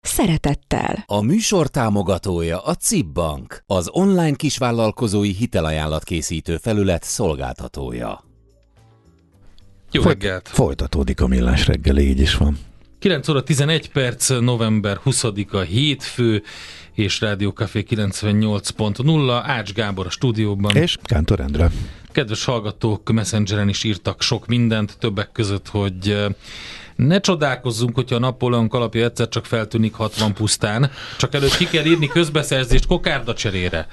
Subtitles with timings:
[0.00, 1.04] szeretettel.
[1.06, 8.24] A műsor támogatója a CIP Bank, az online kisvállalkozói hitelajánlat készítő felület szolgáltatója.
[9.92, 10.48] Jó reggelt!
[10.48, 12.58] Folytatódik a millás reggeli, így is van.
[12.98, 16.42] 9 óra 11 perc, november 20-a hétfő,
[16.94, 20.76] és Rádió Café 98.0, Ács Gábor a stúdióban.
[20.76, 21.70] És Kántor Endre.
[22.12, 26.26] Kedves hallgatók, Messengeren is írtak sok mindent, többek között, hogy
[27.06, 31.84] ne csodálkozzunk, hogyha a Napóleon kalapja egyszer csak feltűnik 60 pusztán, csak előtt ki kell
[31.84, 33.86] írni közbeszerzést kokárda cserére.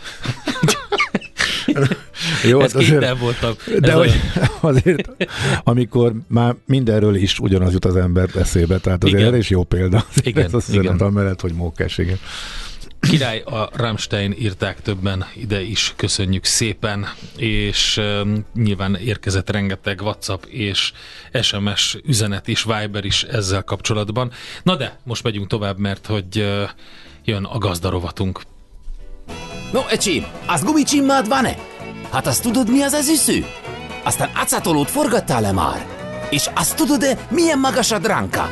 [2.44, 3.54] Jó, Ez azért, nem voltam.
[3.80, 4.12] De hogy,
[4.59, 5.09] azért,
[5.64, 9.36] amikor már mindenről is ugyanaz jut az ember eszébe, tehát azért igen.
[9.36, 10.06] is jó példa.
[10.22, 11.12] Igen, Ez azt igen.
[11.14, 12.20] mellett, hogy mókás, igen.
[13.00, 20.44] Király a Rammstein írták többen ide is, köszönjük szépen, és um, nyilván érkezett rengeteg WhatsApp
[20.45, 20.92] és
[21.42, 24.31] SMS üzenet is, Viber is ezzel kapcsolatban.
[24.64, 26.70] Na de, most megyünk tovább, mert hogy uh,
[27.26, 28.42] jön a gazdarovatunk.
[29.72, 31.56] No, ecsi, az gumicsimmád van-e?
[32.11, 33.45] Hát azt tudod, mi az az üsző?
[34.04, 35.86] Aztán acatolót forgattál-e már?
[36.30, 38.50] És azt tudod-e, milyen magas a dránka?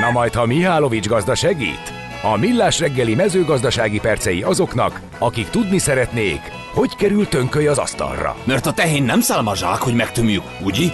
[0.00, 1.93] Na majd, ha Mihálovics gazda segít?
[2.26, 6.40] A Millás reggeli mezőgazdasági percei azoknak, akik tudni szeretnék,
[6.72, 8.36] hogy kerül tönköly az asztalra.
[8.44, 10.88] Mert a tehén nem szálmazsák, hogy megtömjük, ugye?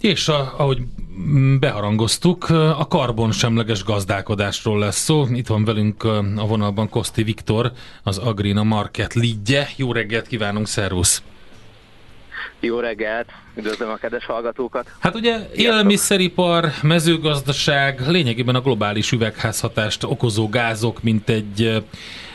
[0.00, 0.78] És a, ahogy
[1.60, 5.26] beharangoztuk, a karbonsemleges gazdálkodásról lesz szó.
[5.32, 6.04] Itt van velünk
[6.36, 7.72] a vonalban Koszti Viktor,
[8.02, 9.68] az Agrina Market lidje.
[9.76, 11.22] Jó reggelt kívánunk, szervusz!
[12.64, 13.28] Jó reggelt!
[13.56, 14.92] Üdvözlöm a kedves hallgatókat!
[14.98, 21.84] Hát ugye élelmiszeripar, mezőgazdaság, lényegében a globális üvegházhatást okozó gázok, mint egy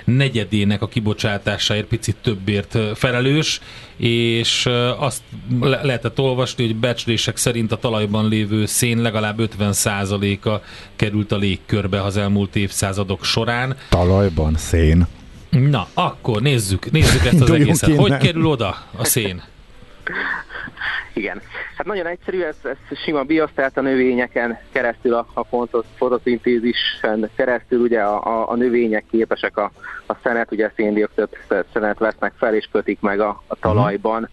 [0.06, 3.62] negyedének a kibocsátásáért picit többért felelős,
[3.98, 4.66] és
[4.98, 5.22] azt
[5.62, 10.62] le- lehetett olvasni, hogy becslések szerint a talajban lévő szén legalább 50%-a
[10.96, 13.76] került a légkörbe az elmúlt évszázadok során.
[13.90, 15.08] Talajban szén.
[15.50, 17.96] Na, akkor nézzük, nézzük ezt az egészet.
[17.96, 19.44] Hogy kerül oda a szén?
[21.14, 21.42] Igen.
[21.78, 25.66] Hát nagyon egyszerű, ez, ez sima biosz, tehát a növényeken keresztül, a, a
[25.98, 29.72] fotoszintézisen keresztül ugye a, a, a növények képesek a,
[30.06, 31.28] a szenet, ugye széndiokszid
[31.74, 34.30] szenet vesznek fel és kötik meg a, a talajban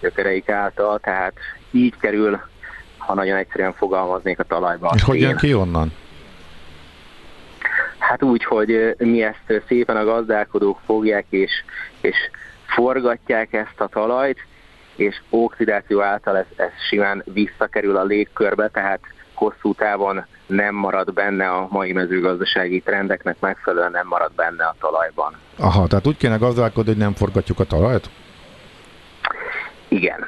[0.00, 1.32] gyökereik által, tehát
[1.70, 2.40] így kerül,
[2.98, 4.92] ha nagyon egyszerűen fogalmaznék a talajba.
[4.94, 5.92] És hogy jön ki onnan?
[7.98, 11.50] Hát úgy, hogy mi ezt szépen a gazdálkodók fogják és,
[12.00, 12.16] és
[12.66, 14.46] forgatják ezt a talajt,
[14.98, 19.00] és oxidáció által ez, ez simán visszakerül a légkörbe, tehát
[19.34, 25.32] hosszú távon nem marad benne a mai mezőgazdasági trendeknek megfelelően nem marad benne a talajban.
[25.56, 28.10] Aha, tehát úgy kéne gazdálkodni, hogy nem forgatjuk a talajt?
[29.88, 30.26] Igen,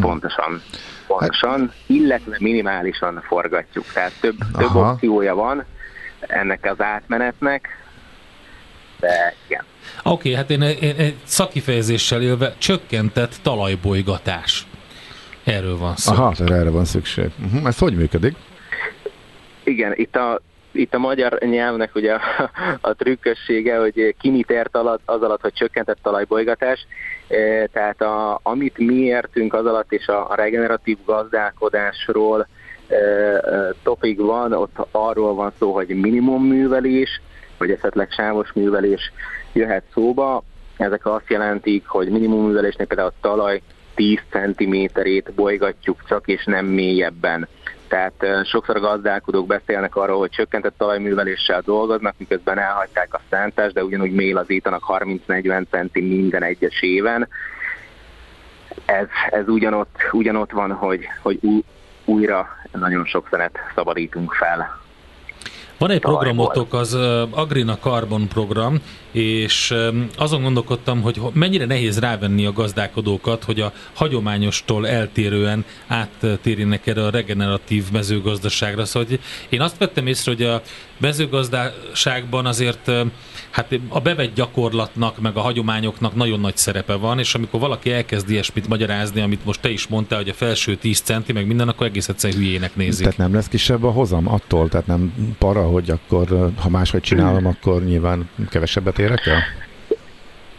[0.00, 0.62] pontosan.
[1.06, 4.90] Pontosan, illetve minimálisan forgatjuk, tehát több, több Aha.
[4.90, 5.64] opciója van
[6.20, 7.68] ennek az átmenetnek,
[9.02, 9.64] de igen.
[10.02, 14.66] Oké, okay, hát én, én egy szakifejezéssel élve csökkentett talajbolygatás.
[15.44, 16.12] Erről van szó.
[16.12, 17.30] Aha, tehát erre van szükség.
[17.44, 17.66] Uh-huh.
[17.66, 18.36] Ez hogy működik?
[19.64, 20.40] Igen, itt a,
[20.72, 22.20] itt a magyar nyelvnek ugye a,
[22.80, 26.86] a trükkössége, hogy ki mit ért alatt, az alatt, hogy csökkentett talajbolygatás.
[27.28, 32.46] E, Tehát a, amit mi értünk az alatt, és a, a regeneratív gazdálkodásról
[32.88, 37.20] e, e, topik van, ott arról van szó, hogy minimum művelés,
[37.62, 39.12] vagy esetleg sávos művelés
[39.52, 40.42] jöhet szóba.
[40.76, 43.62] Ezek azt jelentik, hogy minimum művelésnél például a talaj
[43.94, 47.48] 10 cm-ét bolygatjuk csak, és nem mélyebben.
[47.88, 53.74] Tehát eh, sokszor a gazdálkodók beszélnek arról, hogy csökkentett talajműveléssel dolgoznak, miközben elhagyták a szántást,
[53.74, 57.28] de ugyanúgy mélazítanak 30-40 centi minden egyes éven.
[58.84, 61.62] Ez, ez ugyanott, ugyanott van, hogy, hogy új,
[62.04, 64.81] újra nagyon sok szenet szabadítunk fel.
[65.82, 66.94] Van egy programotok, az
[67.30, 68.80] Agrina Carbon program,
[69.12, 69.74] és
[70.16, 77.04] azon gondolkodtam, hogy ho- mennyire nehéz rávenni a gazdálkodókat, hogy a hagyományostól eltérően áttérjenek erre
[77.04, 78.84] a regeneratív mezőgazdaságra.
[78.84, 80.62] Szóval hogy én azt vettem észre, hogy a
[81.02, 82.90] mezőgazdaságban azért
[83.50, 88.30] hát a bevett gyakorlatnak, meg a hagyományoknak nagyon nagy szerepe van, és amikor valaki elkezd
[88.30, 91.86] ilyesmit magyarázni, amit most te is mondtál, hogy a felső 10 centi, meg minden, akkor
[91.86, 93.02] egész egyszerűen hülyének nézik.
[93.02, 94.68] Tehát nem lesz kisebb a hozam attól?
[94.68, 99.42] Tehát nem para, hogy akkor ha máshogy csinálom, akkor nyilván kevesebbet érek el?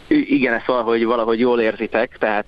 [0.08, 2.46] Igen, ezt valahogy, valahogy jól érzitek, tehát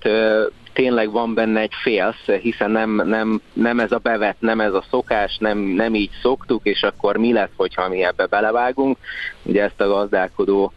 [0.77, 4.83] tényleg van benne egy félsz, hiszen nem, nem, nem ez a bevet, nem ez a
[4.89, 8.97] szokás, nem, nem így szoktuk, és akkor mi lesz, hogyha mi ebbe belevágunk.
[9.43, 10.73] Ugye ezt a gazdálkodó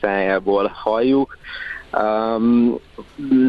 [0.00, 1.38] szájából halljuk.
[2.02, 2.78] Um,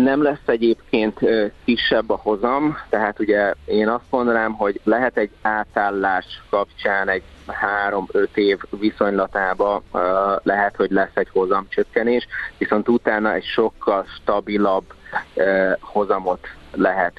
[0.03, 1.19] nem lesz egyébként
[1.63, 8.38] kisebb a hozam, tehát ugye én azt mondanám, hogy lehet egy átállás kapcsán egy három-öt
[8.38, 10.01] év viszonylatába uh,
[10.44, 12.27] lehet, hogy lesz egy hozamcsökkenés,
[12.57, 14.94] viszont utána egy sokkal stabilabb
[15.36, 17.13] uh, hozamot lehet,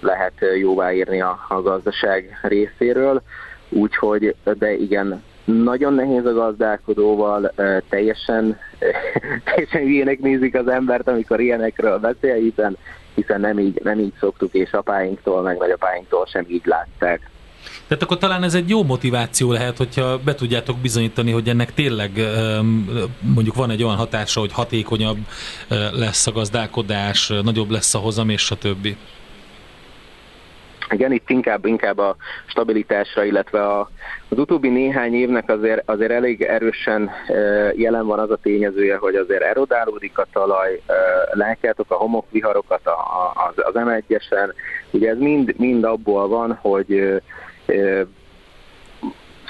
[0.00, 3.22] lehet jóváírni a, a gazdaság részéről,
[3.68, 7.52] úgyhogy, de igen, nagyon nehéz a gazdálkodóval,
[7.88, 8.58] teljesen,
[9.44, 12.76] teljesen ilyenek nézik az embert, amikor ilyenekről beszél, hiszen,
[13.14, 17.30] hiszen nem, így, nem így szoktuk, és apáinktól, meg nagyapáinktól sem így látták.
[17.88, 22.10] Tehát akkor talán ez egy jó motiváció lehet, hogyha be tudjátok bizonyítani, hogy ennek tényleg
[23.20, 25.18] mondjuk van egy olyan hatása, hogy hatékonyabb
[25.92, 28.96] lesz a gazdálkodás, nagyobb lesz a hozam, és stb.
[30.90, 32.16] Igen, itt inkább, inkább a
[32.46, 33.90] stabilitásra, illetve a,
[34.28, 37.10] az utóbbi néhány évnek azért, azért elég erősen
[37.74, 40.80] jelen van az a tényezője, hogy azért erodálódik a talaj,
[41.30, 42.80] látjátok a homokviharokat
[43.48, 44.52] az, az M1-esen,
[44.90, 47.22] ugye ez mind, mind abból van, hogy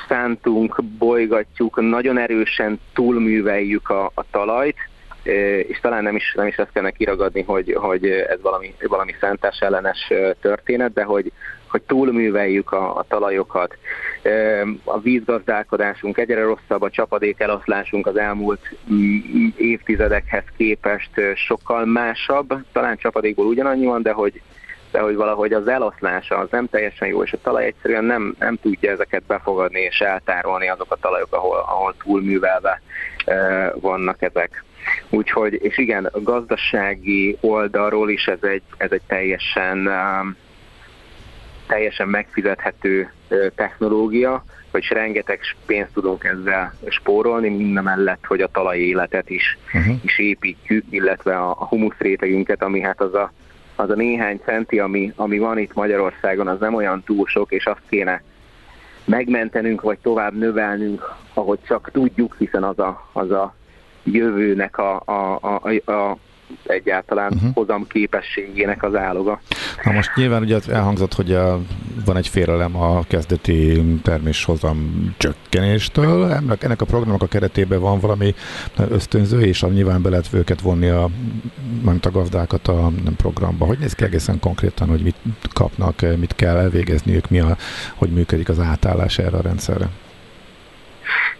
[0.09, 4.77] szántunk, bolygatjuk, nagyon erősen túlműveljük a, a talajt,
[5.69, 9.59] és talán nem is, nem is ezt kellene kiragadni, hogy, hogy ez valami, valami szántás
[9.61, 11.33] ellenes történet, de hogy,
[11.69, 13.77] hogy túlműveljük a, a talajokat.
[14.85, 22.55] A vízgazdálkodásunk egyre rosszabb, a csapadék eloszlásunk az elmúlt mm, évtizedekhez képest sokkal másabb.
[22.73, 24.41] Talán csapadékból ugyanannyi van, de hogy,
[24.91, 28.59] de hogy valahogy az eloszlása az nem teljesen jó, és a talaj egyszerűen nem, nem
[28.63, 32.81] tudja ezeket befogadni és eltárolni azok a talajok, ahol, ahol túlművelve
[33.75, 34.65] vannak ezek.
[35.09, 40.37] Úgyhogy, és igen, a gazdasági oldalról is ez egy, ez egy teljesen, um,
[41.67, 43.11] teljesen megfizethető
[43.55, 49.95] technológia, hogy rengeteg pénzt tudunk ezzel spórolni, minden mellett, hogy a talaj életet is, uh-huh.
[50.05, 53.33] is építjük, illetve a, a humusz rétegünket, ami hát az a,
[53.77, 57.67] az a néhány centi, ami, ami van itt Magyarországon, az nem olyan túl sok, és
[57.67, 58.23] azt kéne
[59.05, 63.55] megmentenünk, vagy tovább növelnünk, ahogy csak tudjuk, hiszen az a, az a
[64.13, 66.17] jövőnek a, a, a, a
[66.67, 67.55] egyáltalán uh-huh.
[67.55, 69.41] hozam képességének az áloga.
[69.85, 71.61] Na most nyilván ugye elhangzott, hogy a,
[72.05, 76.33] van egy félelem a kezdeti terméshozam csökkenéstől.
[76.33, 78.35] Ennek, ennek a programnak a keretében van valami
[78.91, 81.09] ösztönző, és a nyilván be lehet őket vonni a,
[82.01, 83.65] a gazdákat a nem programba.
[83.65, 85.17] Hogy néz ki egészen konkrétan, hogy mit
[85.53, 87.57] kapnak, mit kell elvégezniük, mi a,
[87.95, 89.89] hogy működik az átállás erre a rendszerre?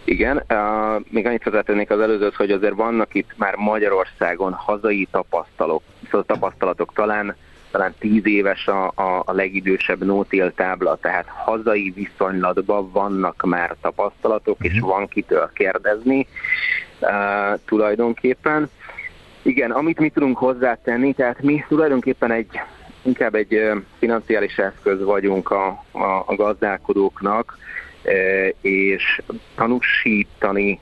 [0.03, 5.83] Igen, uh, még annyit hozzátennék az előzőt, hogy azért vannak itt már Magyarországon hazai tapasztalok,
[6.03, 7.35] szóval tapasztalatok talán
[7.71, 14.57] talán tíz éves a, a, a legidősebb nótél tábla, tehát hazai viszonylatban vannak már tapasztalatok,
[14.61, 14.87] és mhm.
[14.87, 16.27] van kitől kérdezni
[16.99, 18.69] uh, tulajdonképpen.
[19.41, 22.59] Igen, amit mi tudunk hozzátenni, tehát mi tulajdonképpen egy
[23.01, 27.57] inkább egy financiális eszköz vagyunk a, a, a gazdálkodóknak,
[28.61, 29.21] és
[29.55, 30.79] tanúsítani,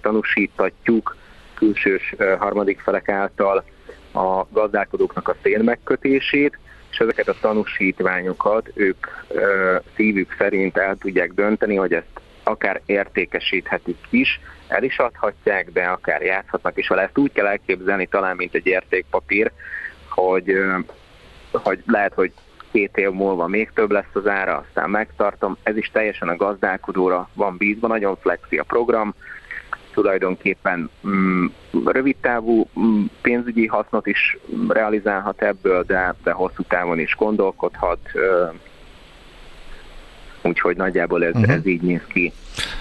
[0.00, 1.16] tanúsítatjuk
[1.54, 3.64] külsős harmadik felek által
[4.12, 6.58] a gazdálkodóknak a szélmegkötését,
[6.90, 9.06] és ezeket a tanúsítványokat ők
[9.94, 16.22] szívük szerint el tudják dönteni, hogy ezt akár értékesíthetik is, el is adhatják, de akár
[16.22, 17.02] játszhatnak is vele.
[17.02, 19.52] Ezt úgy kell elképzelni talán, mint egy értékpapír,
[20.08, 20.58] hogy,
[21.52, 22.32] hogy lehet, hogy
[22.74, 25.56] két év múlva még több lesz az ára, aztán megtartom.
[25.62, 29.14] Ez is teljesen a gazdálkodóra van bízva, nagyon flexi a program,
[29.92, 31.46] tulajdonképpen mm,
[31.84, 34.36] rövid távú mm, pénzügyi hasznot is
[34.68, 37.98] realizálhat ebből, de, de hosszú távon is gondolkodhat,
[40.42, 41.54] úgyhogy nagyjából ez, uh-huh.
[41.54, 42.32] ez így néz ki.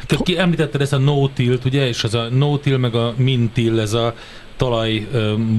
[0.07, 3.93] Te ki említetted ezt a no-tilt, ugye, és az a no-till meg a min-till, ez
[3.93, 4.13] a
[4.57, 5.07] talaj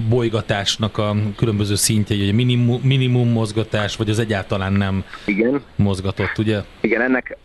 [0.08, 5.62] bolygatásnak a különböző szintjei, hogy minimum, minimum mozgatás, vagy az egyáltalán nem Igen.
[5.76, 6.58] mozgatott, ugye?
[6.80, 7.36] Igen, ennek,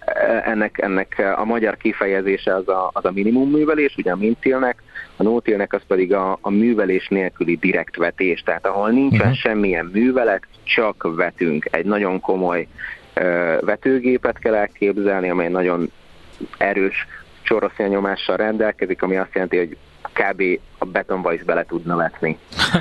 [0.46, 4.82] ennek, ennek a magyar kifejezése az a, az a minimum művelés, ugye a mintilnek,
[5.16, 9.36] a nótilnek az pedig a, a művelés nélküli direkt vetés, tehát ahol nincsen uh-huh.
[9.36, 11.68] semmilyen művelet, csak vetünk.
[11.72, 12.68] Egy nagyon komoly
[13.16, 15.92] uh, vetőgépet kell elképzelni, amely nagyon
[16.58, 17.08] erős
[17.42, 19.78] csoroszia nyomással rendelkezik, ami azt jelenti, hogy
[20.20, 20.60] kb.
[20.78, 22.38] a betonba is bele tudna vetni.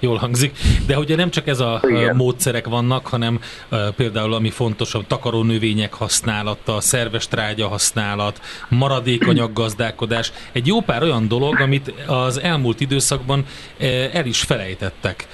[0.00, 0.56] Jól hangzik.
[0.86, 2.16] De ugye nem csak ez a Igen.
[2.16, 3.40] módszerek vannak, hanem
[3.70, 10.32] uh, például ami fontos, a takarónövények használata, a szerves trágya használat, maradékanyag gazdálkodás.
[10.52, 15.26] Egy jó pár olyan dolog, amit az elmúlt időszakban uh, el is felejtettek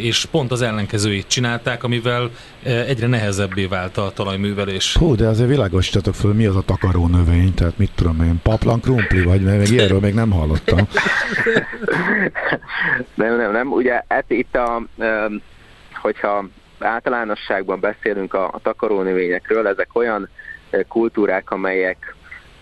[0.00, 2.30] és pont az ellenkezőit csinálták, amivel
[2.62, 4.96] egyre nehezebbé vált a talajművelés.
[4.96, 8.80] Hú, de azért világosítatok föl, mi az a takaró növény, tehát mit tudom én, paplan
[8.80, 10.78] krumpli vagy, mert még ilyenről még nem hallottam.
[13.14, 14.82] nem, nem, nem, ugye hát itt a,
[16.00, 16.48] hogyha
[16.78, 20.28] általánosságban beszélünk a, a takarónövényekről, ezek olyan
[20.88, 22.16] kultúrák, amelyek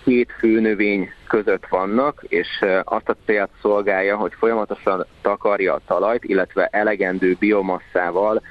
[0.07, 6.67] két főnövény között vannak, és azt a célt szolgálja, hogy folyamatosan takarja a talajt, illetve
[6.67, 8.43] elegendő biomasszával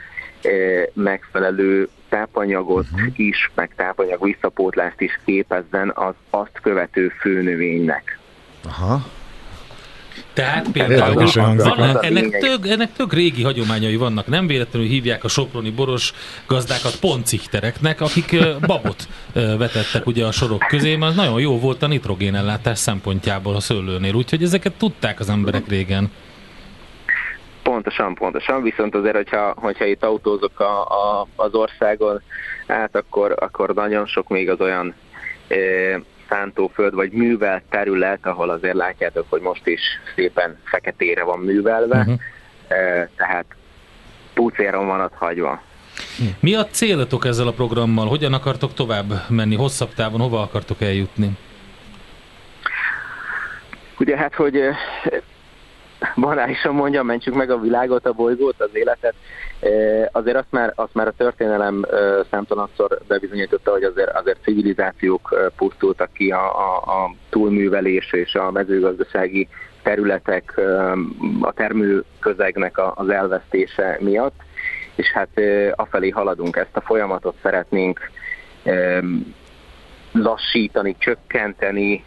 [0.94, 3.20] megfelelő tápanyagot uh-huh.
[3.20, 8.20] is, meg tápanyag visszapótlást is képezzen az azt követő főnövénynek.
[8.64, 9.06] Aha.
[10.36, 14.28] Tehát például van, ennek, tök, ennek tök régi hagyományai vannak.
[14.28, 16.14] Nem véletlenül hívják a soproni boros
[16.48, 18.36] gazdákat poncichtereknek, akik
[18.68, 24.14] babot vetettek ugye a sorok közé, mert nagyon jó volt a nitrogénellátás szempontjából a szőlőnél,
[24.14, 26.12] úgyhogy ezeket tudták az emberek régen.
[27.64, 32.22] Pontosan, pontosan, viszont azért, hogyha, hogyha itt autózok a, a, az országon
[32.68, 34.96] át, akkor, akkor nagyon sok még az olyan
[36.30, 39.82] szántóföld vagy művelt terület, ahol azért látjátok, hogy most is
[40.16, 42.20] szépen feketére van művelve, uh-huh.
[43.16, 43.46] tehát
[44.34, 45.62] pucéron van ott hagyva.
[46.40, 48.08] Mi a célotok ezzel a programmal?
[48.08, 49.56] Hogyan akartok tovább menni?
[49.56, 51.32] Hosszabb távon hova akartok eljutni?
[54.00, 54.60] Ugye hát, hogy
[56.16, 59.14] banálisan mondjam, mentsük meg a világot, a bolygót, az életet.
[60.12, 61.86] Azért azt már, azt már a történelem
[62.32, 69.48] számtalanszor bebizonyította, hogy azért, azért civilizációk pusztultak ki a, a, a túlművelés és a mezőgazdasági
[69.84, 70.62] területek,
[71.42, 74.36] a termőközegnek az elvesztése miatt,
[74.96, 75.30] és hát
[75.76, 78.00] afelé haladunk, ezt a folyamatot szeretnénk
[80.16, 82.04] lassítani, csökkenteni,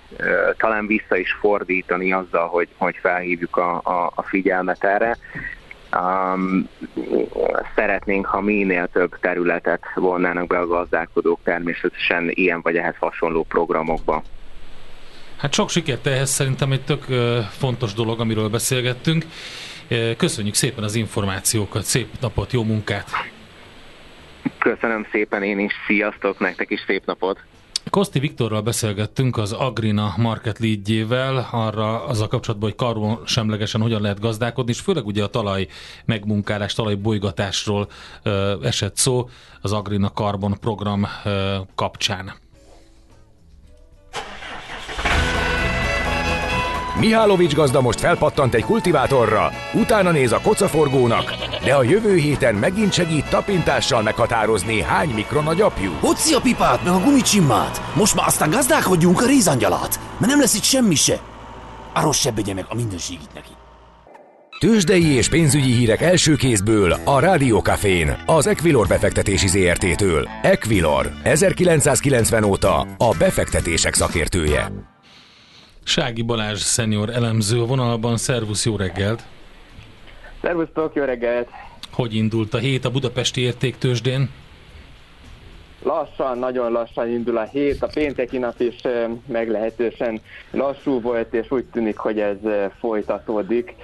[0.57, 5.17] talán vissza is fordítani azzal, hogy, hogy felhívjuk a, a, a figyelmet erre.
[5.97, 6.69] Um,
[7.75, 14.23] szeretnénk, ha minél több területet vonnának be a gazdálkodók természetesen ilyen vagy ehhez hasonló programokba.
[15.37, 17.05] Hát sok sikert ehhez szerintem egy tök
[17.51, 19.25] fontos dolog, amiről beszélgettünk.
[20.17, 23.11] Köszönjük szépen az információkat, szép napot, jó munkát!
[24.59, 27.39] Köszönöm szépen én is, sziasztok, nektek is szép napot!
[27.91, 34.01] Koszti Viktorral beszélgettünk az Agrina Market leadjével, arra az a kapcsolatban, hogy karbon semlegesen hogyan
[34.01, 35.69] lehet gazdálkodni, és főleg ugye a talaj
[36.05, 37.89] megmunkálás, talaj bolygatásról
[38.23, 39.29] ö, esett szó
[39.61, 42.33] az Agrina Carbon program ö, kapcsán.
[47.01, 52.93] Mihálovics gazda most felpattant egy kultivátorra, utána néz a kocaforgónak, de a jövő héten megint
[52.93, 55.93] segít tapintással meghatározni, hány mikron a gyapjú.
[56.01, 57.83] Hoci a pipát, meg a gumicsimmát!
[57.95, 61.21] Most már aztán gazdálkodjunk a rézangyalát, mert nem lesz itt semmi se.
[61.95, 63.51] A rossz se meg a mindenségit neki.
[64.59, 70.29] Tőzsdei és pénzügyi hírek első kézből a Rádiókafén, az Equilor befektetési ZRT-től.
[70.43, 74.73] Equilor, 1990 óta a befektetések szakértője.
[75.89, 78.17] Sági Balázs szenior elemző a vonalban.
[78.17, 79.23] Szervusz, jó reggelt!
[80.43, 81.49] Szervusztok, jó reggelt!
[81.93, 84.31] Hogy indult a hét a budapesti értéktősdén?
[85.83, 87.83] Lassan, nagyon lassan indul a hét.
[87.83, 88.75] A pénteki nap is
[89.27, 92.37] meglehetősen lassú volt, és úgy tűnik, hogy ez
[92.79, 93.75] folytatódik.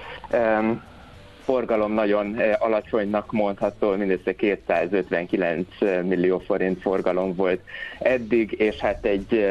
[1.43, 5.67] Forgalom nagyon alacsonynak mondható, mindössze 259
[6.03, 7.61] millió forint forgalom volt
[7.99, 9.45] eddig, és hát egy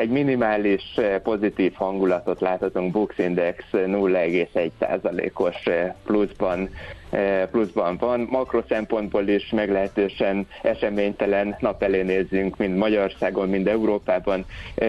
[0.00, 6.68] egy minimális eh, pozitív hangulatot láthatunk, Bux Index 0,1%-os eh, pluszban,
[7.10, 8.28] eh, pluszban van.
[8.30, 14.44] Makro szempontból is meglehetősen eseménytelen nap elé nézzünk, mind Magyarországon, mind Európában,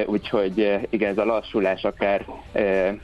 [0.05, 2.25] úgyhogy igen, ez a lassulás akár,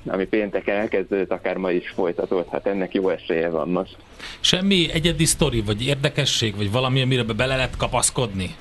[0.08, 3.96] ami pénteken elkezdődött, akár ma is folytatódhat, ennek jó esélye van most.
[4.40, 8.56] Semmi egyedi sztori, vagy érdekesség, vagy valami, amire be lehet kapaszkodni?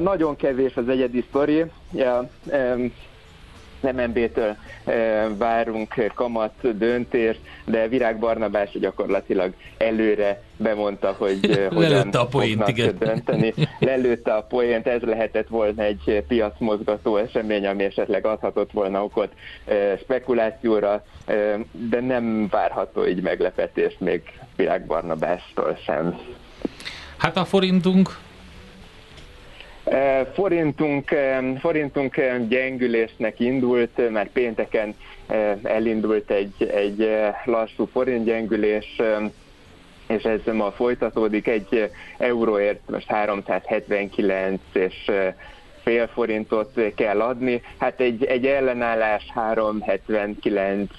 [0.00, 1.64] Nagyon kevés az egyedi sztori.
[1.92, 2.30] Ja,
[3.80, 4.56] MNB-től
[5.38, 11.38] várunk kamat döntést, de Virág Barnabás gyakorlatilag előre bemondta, hogy
[11.74, 12.96] hogyan a poént, igen.
[12.98, 13.54] dönteni.
[13.78, 19.32] Lelőtte a poént, ez lehetett volna egy piacmozgató esemény, ami esetleg adhatott volna okot
[20.02, 21.04] spekulációra,
[21.70, 24.22] de nem várható így meglepetés még
[24.56, 26.18] Virág Barnabástól sem.
[27.16, 28.18] Hát a forintunk
[30.32, 31.14] Forintunk,
[31.60, 34.94] forintunk gyengülésnek indult, mert pénteken
[35.62, 37.10] elindult egy, egy
[37.44, 39.00] lassú forintgyengülés,
[40.06, 41.46] és ez ma folytatódik.
[41.46, 45.10] Egy euróért most 379 és
[45.88, 47.62] fél forintot kell adni.
[47.78, 50.90] Hát egy, egy ellenállás 379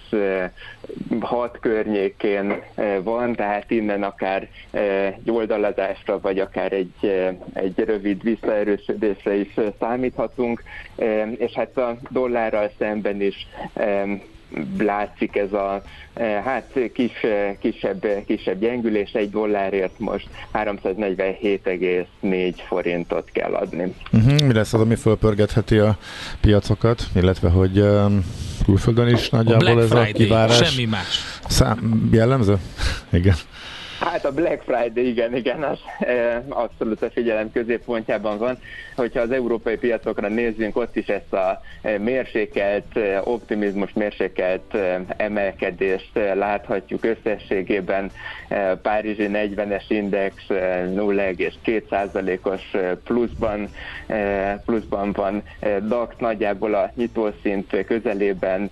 [1.19, 2.61] 6 környékén
[3.03, 10.63] van, tehát innen akár egy oldalazásra, vagy akár egy, egy rövid visszaerősödésre is számíthatunk,
[11.37, 13.47] és hát a dollárral szemben is
[14.77, 15.83] látszik ez a
[16.43, 17.11] hát kis,
[17.59, 23.93] kisebb, kisebb gyengülés, egy dollárért most 347,4 forintot kell adni.
[24.11, 25.97] Uh-huh, mi lesz az, ami fölpörgetheti a
[26.41, 28.25] piacokat, illetve hogy um,
[28.65, 30.69] külföldön is nagyjából a ez Friday, a kivárás?
[30.69, 31.19] Semmi más.
[31.47, 32.57] Szám, jellemző?
[33.11, 33.35] Igen.
[33.99, 38.57] Hát a Black Friday, igen, igen, az e, abszolút a figyelem középpontjában van.
[38.95, 45.01] Hogyha az európai piacokra nézzünk, ott is ezt a e, mérsékelt e, optimizmus, mérsékelt e,
[45.17, 48.11] emelkedést láthatjuk összességében.
[48.81, 52.61] Párizsi 40-es index 0,2%-os
[53.03, 53.69] pluszban,
[54.65, 55.43] pluszban van,
[55.87, 58.71] DAX nagyjából a nyitószint közelében,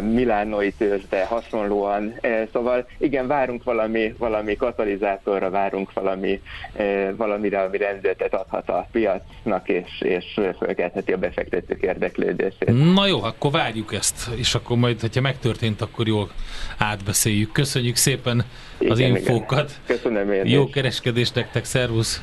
[0.00, 2.14] Milánói tőzsde hasonlóan.
[2.52, 6.40] Szóval igen, várunk valami, valami katalizátorra várunk valami,
[7.16, 12.94] valamire, ami rendeletet adhat a piacnak, és, és fölkeltheti a befektetők érdeklődését.
[12.94, 16.30] Na jó, akkor várjuk ezt, és akkor majd, hogyha megtörtént, akkor jól
[16.78, 17.52] átbeszéljük.
[17.52, 18.44] Köszönjük szépen
[18.88, 19.70] az igen, infókat.
[19.84, 19.96] Igen.
[19.96, 22.22] Köszönöm én Jó kereskedést nektek, szervusz!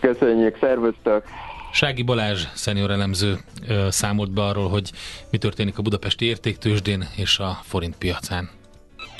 [0.00, 1.24] Köszönjük, szervusztok!
[1.72, 3.36] Sági Balázs, szenior elemző
[3.88, 4.90] számolt be arról, hogy
[5.30, 8.50] mi történik a budapesti értéktősdén és a forint piacán.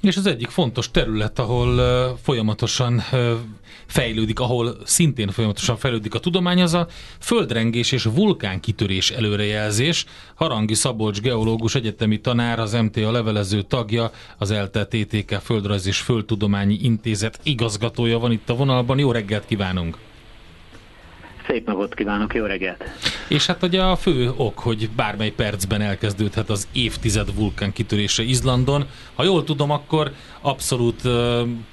[0.00, 1.76] És az egyik fontos terület, ahol
[2.22, 3.02] folyamatosan
[3.86, 6.86] fejlődik, ahol szintén folyamatosan fejlődik a tudomány, az a
[7.18, 10.04] földrengés és vulkánkitörés előrejelzés.
[10.34, 16.78] Harangi Szabolcs geológus egyetemi tanár, az MTA levelező tagja, az ELTE TTK Földrajz és Földtudományi
[16.82, 18.98] Intézet igazgatója van itt a vonalban.
[18.98, 20.09] Jó reggelt kívánunk!
[21.46, 22.84] Szép napot kívánok, jó reggelt!
[23.28, 28.84] És hát ugye a fő ok, hogy bármely percben elkezdődhet az évtized vulkán kitörése Izlandon.
[29.14, 31.02] Ha jól tudom, akkor abszolút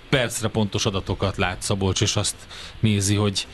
[0.10, 2.36] percre pontos adatokat lát Szabolcs, és azt
[2.80, 3.48] nézi, hogy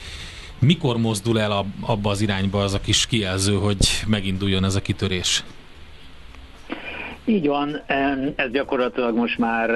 [0.60, 5.44] mikor mozdul el abba az irányba az a kis kijelző, hogy meginduljon ez a kitörés?
[7.26, 7.82] Így van,
[8.36, 9.70] ez gyakorlatilag most már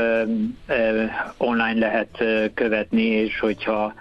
[1.38, 2.23] online lehet
[2.54, 3.93] követni, és hogyha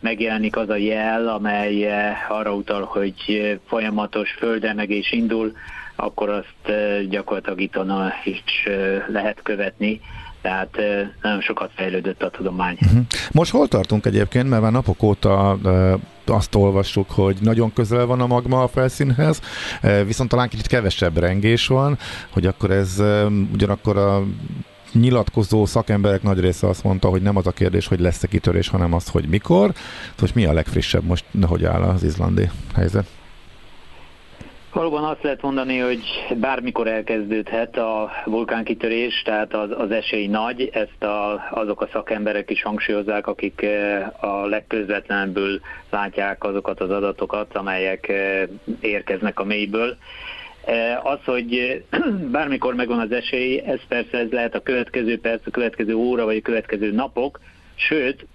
[0.00, 1.88] megjelenik az a jel, amely
[2.28, 5.52] arra utal, hogy folyamatos földemegés indul,
[5.96, 6.76] akkor azt
[7.08, 7.76] gyakorlatilag itt
[8.24, 8.66] is
[9.08, 10.00] lehet követni
[10.46, 10.76] tehát
[11.22, 12.76] nagyon sokat fejlődött a tudomány.
[12.80, 12.98] Mhm.
[13.32, 15.58] Most hol tartunk egyébként, mert már napok óta
[16.26, 19.40] azt olvassuk, hogy nagyon közel van a magma a felszínhez,
[20.04, 21.98] viszont talán kicsit kevesebb rengés van,
[22.30, 23.02] hogy akkor ez
[23.52, 24.22] ugyanakkor a
[24.92, 28.92] nyilatkozó szakemberek nagy része azt mondta, hogy nem az a kérdés, hogy lesz-e kitörés, hanem
[28.92, 29.72] az, hogy mikor.
[30.18, 33.06] Hogy mi a legfrissebb most, hogy áll az izlandi helyzet?
[34.76, 36.00] Valóban azt lehet mondani, hogy
[36.34, 42.62] bármikor elkezdődhet a vulkánkitörés, tehát az, az esély nagy, ezt a, azok a szakemberek is
[42.62, 48.42] hangsúlyozzák, akik eh, a legközvetlenebbül látják azokat az adatokat, amelyek eh,
[48.80, 49.96] érkeznek a mélyből.
[50.66, 51.82] Eh, az, hogy
[52.30, 56.36] bármikor megvan az esély, ez persze ez lehet a következő perc, a következő óra vagy
[56.36, 57.40] a következő napok,
[57.74, 58.26] sőt,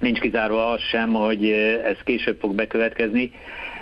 [0.00, 3.32] nincs kizárva az sem, hogy eh, ez később fog bekövetkezni.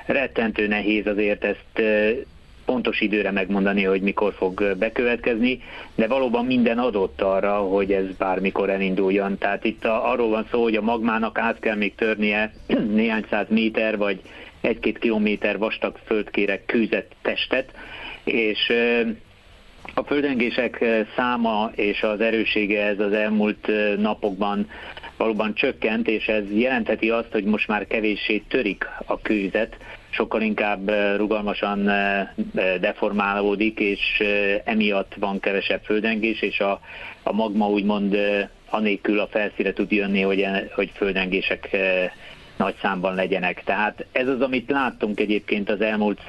[0.06, 2.16] Rettentő nehéz azért ezt eh,
[2.64, 5.62] pontos időre megmondani, hogy mikor fog bekövetkezni,
[5.94, 9.38] de valóban minden adott arra, hogy ez bármikor elinduljon.
[9.38, 12.52] Tehát itt a, arról van szó, hogy a magmának át kell még törnie
[12.94, 14.20] néhány száz méter, vagy
[14.64, 17.72] egy-két kilométer vastag földkérek kőzett testet,
[18.24, 18.72] és
[19.94, 20.84] a földengések
[21.16, 24.68] száma és az erősége ez az elmúlt napokban
[25.16, 29.76] valóban csökkent, és ez jelentheti azt, hogy most már kevéssé törik a kőzet,
[30.10, 31.90] sokkal inkább rugalmasan
[32.80, 34.22] deformálódik, és
[34.64, 36.80] emiatt van kevesebb földengés, és a,
[37.22, 38.16] a magma úgymond
[38.70, 41.76] anélkül a felszíre tud jönni, hogy, hogy földengések
[42.56, 43.62] nagy számban legyenek.
[43.64, 46.20] Tehát ez az, amit láttunk egyébként az elmúlt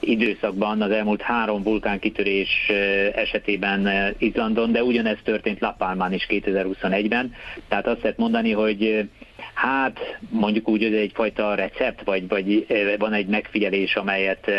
[0.00, 2.70] időszakban, az elmúlt három vulkánkitörés
[3.14, 7.34] esetében Izlandon, de ugyanezt történt Lapalmán is 2021-ben.
[7.68, 9.08] Tehát azt lehet mondani, hogy
[9.54, 12.66] hát mondjuk úgy, hogy egyfajta recept, vagy, vagy
[12.98, 14.50] van egy megfigyelés, amelyet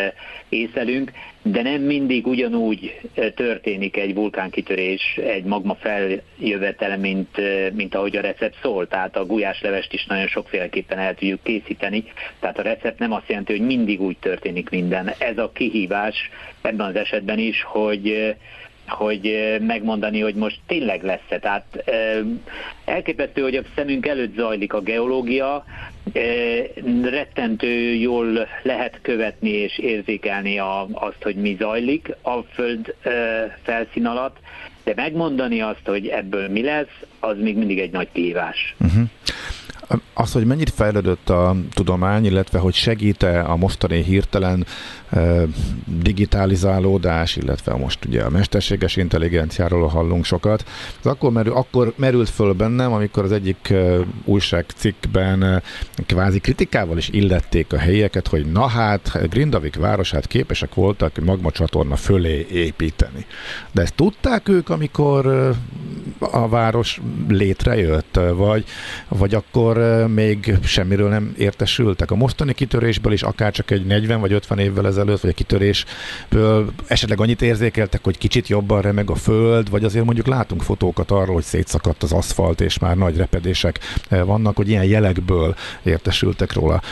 [0.48, 3.00] észlelünk, de nem mindig ugyanúgy
[3.34, 7.40] történik egy vulkánkitörés, egy magma feljövetele, mint,
[7.74, 8.88] mint ahogy a recept szól.
[8.88, 12.04] Tehát a gulyáslevest is nagyon sokféleképpen el tudjuk készíteni.
[12.40, 15.12] Tehát a recept nem azt jelenti, hogy mindig úgy történik minden.
[15.18, 16.30] Ez a kihívás
[16.62, 18.34] ebben az esetben is, hogy
[18.88, 21.38] hogy megmondani, hogy most tényleg lesz-e.
[21.38, 21.84] Tehát
[22.84, 25.64] elképesztő, hogy a szemünk előtt zajlik a geológia,
[27.02, 32.94] rettentő jól lehet követni és érzékelni a, azt, hogy mi zajlik a Föld
[33.62, 34.36] felszín alatt,
[34.84, 38.74] de megmondani azt, hogy ebből mi lesz, az még mindig egy nagy kihívás.
[38.80, 39.02] Uh-huh.
[40.14, 44.66] Az, hogy mennyit fejlődött a tudomány, illetve hogy segít-e a mostani hirtelen
[45.84, 50.64] digitalizálódás, illetve most ugye a mesterséges intelligenciáról hallunk sokat.
[51.00, 53.74] Ez akkor, merül, akkor merült föl bennem, amikor az egyik
[54.24, 55.62] újságcikkben
[56.06, 61.96] kvázi kritikával is illették a helyeket, hogy na hát Grindavik városát képesek voltak magma csatorna
[61.96, 63.26] fölé építeni.
[63.72, 65.26] De ezt tudták ők, amikor
[66.18, 68.64] a város létrejött, vagy,
[69.08, 72.10] vagy akkor még semmiről nem értesültek.
[72.10, 76.72] A mostani kitörésből is akár csak egy 40 vagy 50 évvel ezelőtt, vagy a kitörésből
[76.86, 81.34] esetleg annyit érzékeltek, hogy kicsit jobban remeg a föld, vagy azért mondjuk látunk fotókat arról,
[81.34, 86.82] hogy szétszakadt az aszfalt, és már nagy repedések vannak, hogy ilyen jelekből értesültek róla.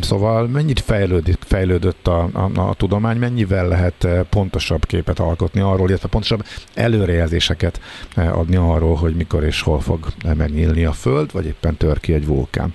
[0.00, 6.08] Szóval mennyit fejlődött, fejlődött a, a, a tudomány, mennyivel lehet pontosabb képet alkotni arról, illetve
[6.08, 7.80] pontosabb előrejelzéseket
[8.14, 10.06] adni arról, hogy mikor és hol fog
[10.36, 12.74] megnyílni a föld, vagy éppen tör egy vulkán.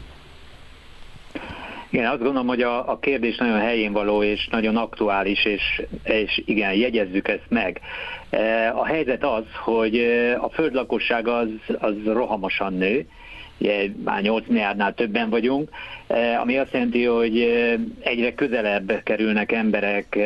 [1.89, 6.41] Igen, azt gondolom, hogy a, a kérdés nagyon helyén való és nagyon aktuális, és, és
[6.45, 7.81] igen, jegyezzük ezt meg.
[8.29, 11.47] E, a helyzet az, hogy e, a föld lakosság az,
[11.79, 13.07] az rohamosan nő,
[13.57, 15.69] ugye már 8 milliárdnál többen vagyunk,
[16.07, 17.39] e, ami azt jelenti, hogy
[17.99, 20.19] egyre közelebb kerülnek emberek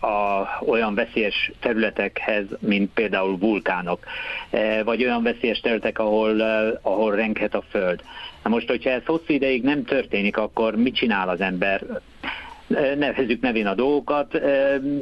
[0.00, 4.04] a, olyan veszélyes területekhez, mint például vulkánok,
[4.84, 6.40] vagy olyan veszélyes területek, ahol,
[6.82, 8.02] ahol renghet a föld.
[8.42, 11.82] Na most, hogyha ez hosszú ideig nem történik, akkor mit csinál az ember?
[12.98, 14.40] Nevezzük nevén a dolgokat,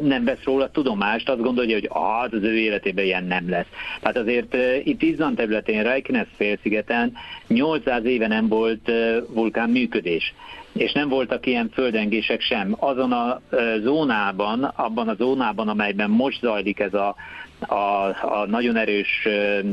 [0.03, 3.67] nem vesz róla tudomást, azt gondolja, hogy ah, az ő életében ilyen nem lesz.
[4.01, 7.13] Tehát azért itt Izland területén, Reykjanes félszigeten
[7.47, 8.91] 800 éve nem volt
[9.35, 10.35] vulkán működés
[10.73, 12.77] és nem voltak ilyen földengések sem.
[12.79, 13.41] Azon a
[13.83, 17.15] zónában, abban a zónában, amelyben most zajlik ez a
[17.61, 19.29] a, a nagyon erős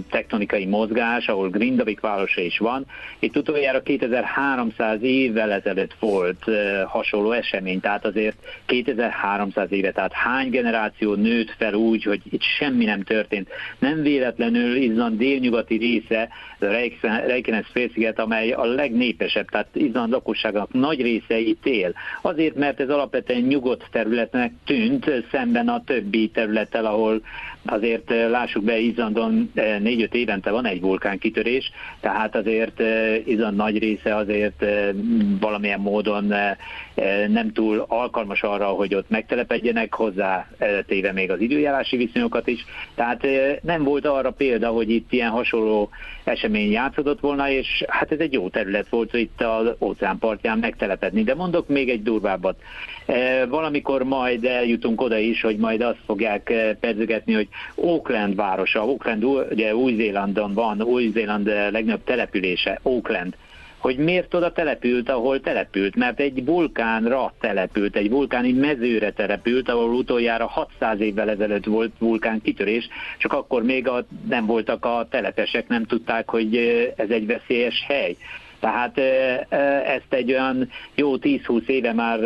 [0.10, 2.86] tektonikai mozgás, ahol Grindavik városa is van.
[3.20, 6.44] Itt utoljára 2300 évvel ezelőtt volt
[6.86, 12.86] hasonló esemény, tehát azért 2300 éve, tehát hány generáció nőtt fel úgy, hogy itt semmi
[12.86, 13.50] nem történt.
[13.80, 16.30] Nem véletlenül Izland délnyugati része,
[17.28, 21.94] Reykjanes félsziget, amely a legnépesebb, tehát Izland lakosságának nagy része itt él.
[22.22, 27.22] Azért, mert ez alapvetően nyugodt területnek tűnt szemben a többi területtel, ahol
[27.76, 33.56] azért eh, lássuk be, Izlandon 4-5 eh, évente van egy vulkánkitörés, tehát azért eh, Izland
[33.56, 34.66] nagy része azért
[35.40, 36.34] valamilyen módon
[37.28, 40.48] nem túl alkalmas arra, hogy ott megtelepedjenek hozzá,
[40.88, 42.66] téve még az időjárási viszonyokat is.
[42.96, 43.28] Tehát
[43.62, 45.90] nem volt arra példa, hogy itt ilyen hasonló
[46.24, 51.24] esemény játszódott volna, és hát ez egy jó terület volt itt az óceánpartján megtelepedni.
[51.24, 52.58] De mondok még egy durvábbat.
[53.50, 59.76] Valamikor majd eljutunk oda is, hogy majd azt fogják perzegetni, hogy Auckland városa, Auckland ugye
[59.76, 63.36] Új-Zélandon van, Új-Zéland legnagyobb települése, Auckland
[63.86, 69.94] hogy miért oda települt, ahol települt, mert egy vulkánra települt, egy vulkáni mezőre települt, ahol
[69.94, 75.68] utoljára 600 évvel ezelőtt volt vulkán kitörés, csak akkor még a, nem voltak a telepesek,
[75.68, 76.58] nem tudták, hogy
[76.96, 78.16] ez egy veszélyes hely.
[78.60, 78.98] Tehát
[79.86, 82.20] ezt egy olyan jó 10-20 éve már,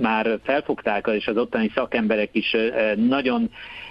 [0.00, 2.56] már felfogták, és az ottani szakemberek is
[2.96, 3.50] nagyon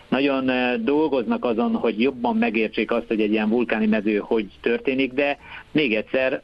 [0.10, 0.52] nagyon
[0.84, 5.38] dolgoznak azon, hogy jobban megértsék azt, hogy egy ilyen vulkáni mező hogy történik, de
[5.72, 6.42] még egyszer,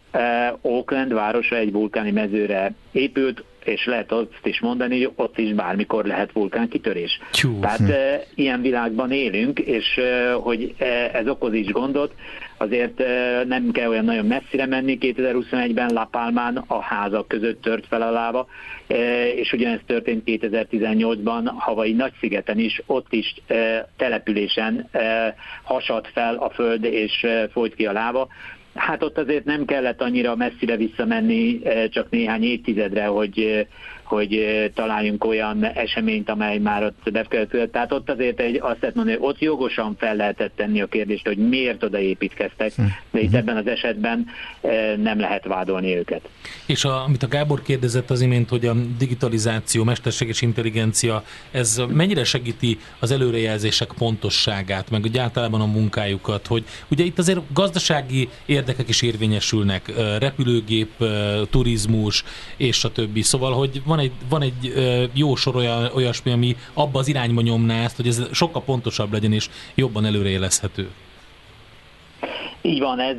[0.62, 6.06] Auckland városa egy vulkáni mezőre épült, és lehet azt is mondani, hogy ott is bármikor
[6.06, 7.20] lehet vulkánkitörés.
[7.32, 7.60] Tyú.
[7.60, 10.76] Tehát e, ilyen világban élünk, és e, hogy
[11.14, 12.14] ez okoz is gondot,
[12.58, 13.04] azért
[13.48, 18.12] nem kell olyan nagyon messzire menni, 2021-ben La Palmán a házak között tört fel a
[18.12, 18.48] láva,
[19.36, 23.36] és ugyanezt történt 2018-ban Havai Nagyszigeten is, ott is
[23.98, 24.90] településen
[25.64, 28.28] hasadt fel a föld és folyt ki a láva.
[28.76, 33.68] Hát ott azért nem kellett annyira messzire visszamenni, csak néhány évtizedre, hogy
[34.06, 37.72] hogy találjunk olyan eseményt, amely már ott bekövetkezett.
[37.72, 41.28] Tehát ott azért egy, azt lehet mondani, hogy ott jogosan fel lehetett tenni a kérdést,
[41.28, 42.84] hogy miért oda építkeztek, hm.
[43.12, 43.36] de itt hm.
[43.36, 44.26] ebben az esetben
[44.98, 46.22] nem lehet vádolni őket.
[46.66, 52.24] És a, amit a Gábor kérdezett az imént, hogy a digitalizáció, mesterséges intelligencia, ez mennyire
[52.24, 58.90] segíti az előrejelzések pontosságát, meg úgy általában a munkájukat, hogy ugye itt azért gazdasági érdekek
[58.90, 61.04] is érvényesülnek, repülőgép,
[61.50, 62.24] turizmus
[62.58, 63.22] és a többi.
[63.22, 64.74] Szóval, hogy van van egy, van egy
[65.14, 69.34] jó sor olyan, olyasmi, ami abba az irányba nyomná ezt, hogy ez sokkal pontosabb legyen
[69.34, 70.90] és jobban előrejelezhető.
[72.66, 73.18] Így van, ez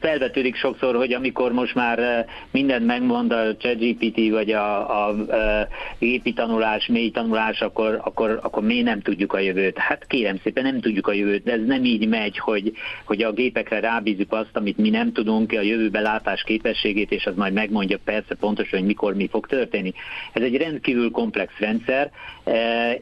[0.00, 6.32] felvetődik sokszor, hogy amikor most már mindent megmond a ChatGPT vagy a, a, a gépi
[6.32, 9.78] tanulás, mély tanulás, akkor, akkor, akkor mi nem tudjuk a jövőt.
[9.78, 11.48] Hát kérem szépen, nem tudjuk a jövőt.
[11.48, 12.72] Ez nem így megy, hogy,
[13.04, 17.34] hogy a gépekre rábízunk azt, amit mi nem tudunk, a jövőbe látás képességét, és az
[17.36, 19.92] majd megmondja persze pontosan, hogy mikor mi fog történni.
[20.32, 22.10] Ez egy rendkívül komplex rendszer,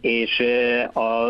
[0.01, 0.43] és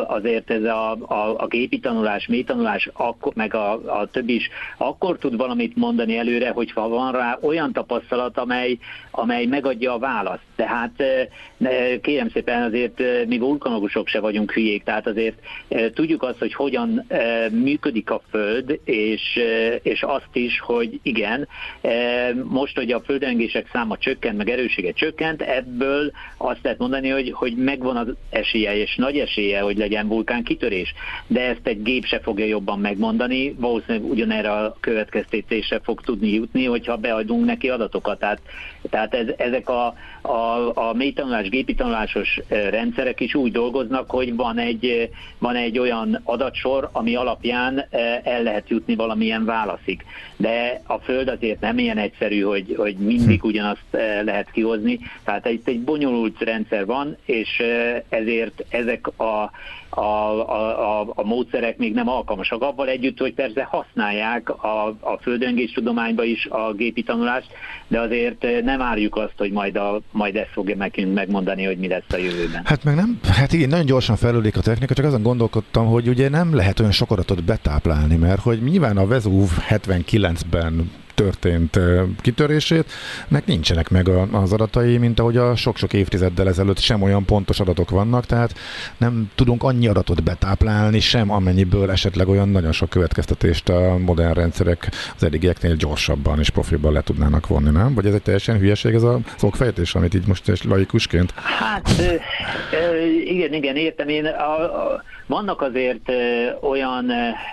[0.06, 2.90] azért ez a, a, a gépi tanulás, mély tanulás,
[3.34, 8.38] meg a, a többi is akkor tud valamit mondani előre, hogyha van rá olyan tapasztalat,
[8.38, 8.78] amely,
[9.10, 10.42] amely megadja a választ.
[10.56, 11.02] Tehát
[12.02, 15.38] kérem szépen azért mi vulkanogusok se vagyunk hülyék, tehát azért
[15.94, 17.06] tudjuk azt, hogy hogyan
[17.50, 19.40] működik a Föld, és,
[19.82, 21.48] és azt is, hogy igen,
[22.42, 27.56] most, hogy a földrengések száma csökkent, meg erősége csökkent, ebből azt lehet mondani, hogy, hogy
[27.56, 30.94] megvan az esélye, és nagy esélye, hogy legyen vulkánkitörés.
[31.26, 36.64] De ezt egy gép se fogja jobban megmondani, valószínűleg ugyanerre a következtetésre fog tudni jutni,
[36.64, 38.18] hogyha beadunk neki adatokat.
[38.18, 38.40] Tehát,
[38.90, 39.94] tehát ez, ezek a,
[40.26, 45.78] a, a mély tanulás, gépi tanulásos rendszerek is úgy dolgoznak, hogy van egy, van egy
[45.78, 47.86] olyan adatsor, ami alapján
[48.22, 50.04] el lehet jutni valamilyen válaszig.
[50.36, 53.46] De a Föld azért nem ilyen egyszerű, hogy, hogy mindig hm.
[53.46, 53.86] ugyanazt
[54.22, 54.98] lehet kihozni.
[55.24, 57.62] Tehát itt egy bonyolult rendszer van, és
[58.08, 59.50] ezért ezek a
[59.88, 62.62] a, a, a, a módszerek még nem alkalmasak.
[62.62, 67.48] Abban együtt, hogy persze használják a, a földöngés tudományba is a gépi tanulást,
[67.88, 71.88] de azért nem árjuk azt, hogy majd, a, majd ezt fogja nekünk megmondani, hogy mi
[71.88, 72.62] lesz a jövőben.
[72.64, 76.28] Hát meg nem, hát igen, nagyon gyorsan fejlődik a technika, csak azon gondolkodtam, hogy ugye
[76.28, 81.80] nem lehet olyan sok adatot betáplálni, mert hogy nyilván a Vezúv 79-ben történt
[82.20, 82.92] kitörését,
[83.28, 87.90] nek nincsenek meg az adatai, mint ahogy a sok-sok évtizeddel ezelőtt sem olyan pontos adatok
[87.90, 88.54] vannak, tehát
[88.96, 94.88] nem tudunk annyi adatot betáplálni, sem amennyiből esetleg olyan nagyon sok következtetést a modern rendszerek
[95.16, 97.94] az eddigieknél gyorsabban és profilban le tudnának vonni, nem?
[97.94, 101.32] Vagy ez egy teljesen hülyeség ez a okfejtés, amit így most laikusként?
[101.36, 101.88] Hát
[103.24, 104.08] igen, igen, értem.
[104.08, 106.12] Én a, a, vannak azért
[106.60, 107.06] olyan,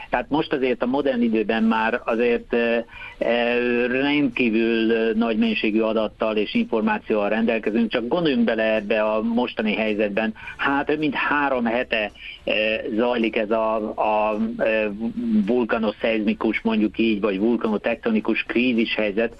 [0.09, 2.55] tehát most azért a modern időben már azért
[3.87, 10.33] rendkívül nagy mennyiségű adattal és információval rendelkezünk, csak gondoljunk bele ebbe a mostani helyzetben.
[10.57, 12.11] Hát több mint három hete
[12.95, 14.37] zajlik ez a, a
[15.45, 19.35] vulkanoszeizmikus, mondjuk így, vagy vulkanotektonikus krízis helyzet.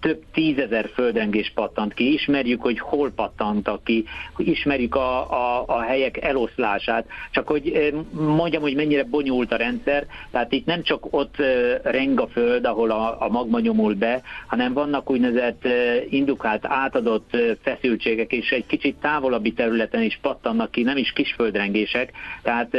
[0.00, 2.12] Több tízezer földrengés pattant ki.
[2.12, 4.04] Ismerjük, hogy hol pattantak ki,
[4.36, 10.52] ismerjük a, a, a helyek eloszlását, csak hogy mondjam, hogy mennyire bonyolult a rendszer, tehát
[10.52, 11.36] itt nem csak ott
[11.82, 15.68] reng a föld, ahol a, a magma nyomul be, hanem vannak úgynevezett
[16.10, 22.76] indukált, átadott feszültségek, és egy kicsit távolabbi területen is pattannak ki, nem is kisföldrengések, tehát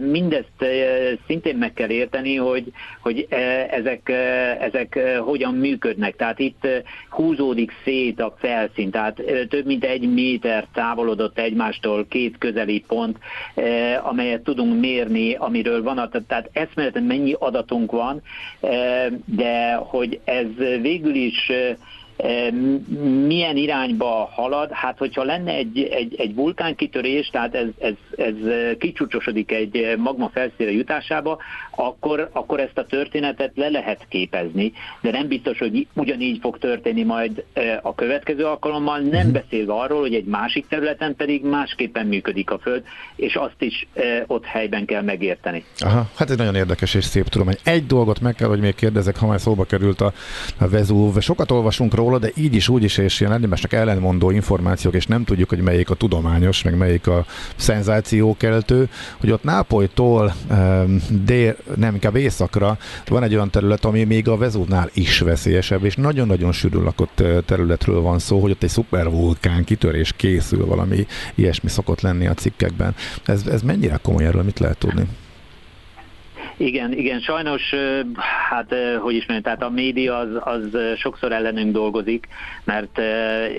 [0.00, 0.64] mindezt
[1.26, 3.26] szintén meg kell érteni, hogy, hogy
[3.70, 4.08] ezek,
[4.60, 6.16] ezek hogyan működnek.
[6.16, 6.66] Tehát itt
[7.10, 13.18] húzódik szét a felszín, tehát több mint egy méter távolodott egymástól két közeli pont,
[14.02, 18.22] amelyet tudunk mérni, amiről van, tehát eszméleten mennyi adatunk van,
[19.36, 20.46] de hogy ez
[20.80, 21.52] végül is
[23.26, 24.70] milyen irányba halad?
[24.72, 28.34] Hát, hogyha lenne egy, egy, egy vulkánkitörés, tehát ez, ez, ez
[28.78, 31.38] kicsúcsosodik egy magma felszíre jutásába,
[31.70, 37.02] akkor, akkor ezt a történetet le lehet képezni, de nem biztos, hogy ugyanígy fog történni
[37.02, 37.44] majd
[37.82, 39.32] a következő alkalommal, nem mhm.
[39.32, 42.82] beszélve arról, hogy egy másik területen pedig másképpen működik a Föld,
[43.16, 43.86] és azt is
[44.26, 45.64] ott helyben kell megérteni.
[45.78, 47.56] Aha, hát ez nagyon érdekes és szép tudomány.
[47.64, 50.12] Egy dolgot meg kell, hogy még kérdezek, ha már szóba került a,
[50.58, 51.20] a Vezúv.
[51.20, 55.06] Sokat olvasunk róla, róla, de így is, úgy is, és ilyen egymásnak ellenmondó információk, és
[55.06, 58.88] nem tudjuk, hogy melyik a tudományos, meg melyik a szenzációkeltő,
[59.20, 64.36] hogy ott Nápolytól um, dél, nem inkább északra van egy olyan terület, ami még a
[64.36, 70.12] Vezúnál is veszélyesebb, és nagyon-nagyon sűrűn lakott területről van szó, hogy ott egy szupervulkán kitörés
[70.16, 72.94] készül, valami ilyesmi szokott lenni a cikkekben.
[73.24, 75.06] Ez, ez mennyire komoly erről, mit lehet tudni?
[76.58, 77.74] Igen, igen, sajnos,
[78.48, 82.26] hát hogy is mondjam, tehát a média az, az sokszor ellenünk dolgozik,
[82.64, 83.00] mert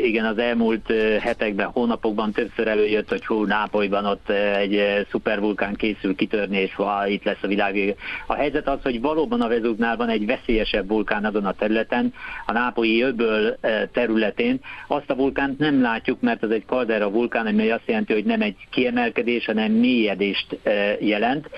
[0.04, 6.58] igen, az elmúlt hetekben, hónapokban többször előjött, hogy hú, Nápolyban ott egy szupervulkán készül kitörni,
[6.58, 7.96] és ha itt lesz a világ.
[8.28, 12.14] A helyzet az, hogy valóban a Vezúgnál van egy veszélyesebb vulkán azon a területen,
[12.46, 13.58] a nápolyi öböl
[13.94, 14.60] területén.
[14.88, 18.42] Azt a vulkánt nem látjuk, mert az egy kaldera vulkán, ami azt jelenti, hogy nem
[18.42, 20.60] egy kiemelkedés, hanem mélyedést
[21.00, 21.50] jelent,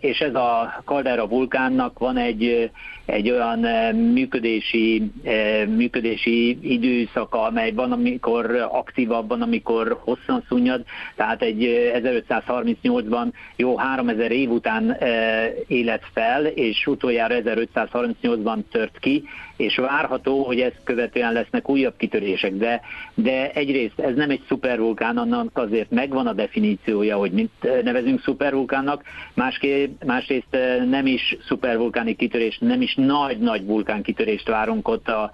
[0.00, 2.70] és ez a a Caldera vulkánnak van egy,
[3.06, 10.84] egy olyan eh, működési, eh, működési időszaka, amely van, amikor aktívabb, van, amikor hosszan szunnyad,
[11.16, 14.96] tehát egy 1538-ban eh, jó 3000 év után
[15.66, 19.24] élet fel, és utoljára 1538-ban tört ki,
[19.56, 22.80] és várható, hogy ezt követően lesznek újabb kitörések, de,
[23.14, 29.02] de egyrészt ez nem egy szupervulkán, annak azért megvan a definíciója, hogy mit nevezünk szupervulkánnak,
[29.34, 30.37] másképp, másrészt
[30.88, 35.30] nem is szupervulkáni kitörés, nem is nagy-nagy vulkánkitörést várunk ott a